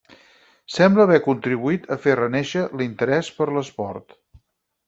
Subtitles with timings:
[0.75, 4.21] Sembla haver contribuït a fer renéixer l'interès per l'esport.